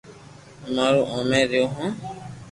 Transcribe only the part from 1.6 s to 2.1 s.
ھون